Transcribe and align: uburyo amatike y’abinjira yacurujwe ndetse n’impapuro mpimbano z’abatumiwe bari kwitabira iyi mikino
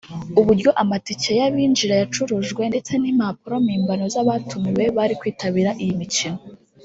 uburyo 0.39 0.69
amatike 0.81 1.31
y’abinjira 1.39 1.93
yacurujwe 2.01 2.61
ndetse 2.71 2.91
n’impapuro 2.97 3.55
mpimbano 3.65 4.05
z’abatumiwe 4.13 4.83
bari 4.97 5.13
kwitabira 5.19 5.71
iyi 5.83 5.95
mikino 6.01 6.39